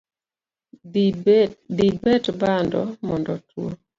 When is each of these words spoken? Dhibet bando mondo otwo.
Dhibet 1.73 2.25
bando 2.41 2.81
mondo 3.07 3.29
otwo. 3.37 3.63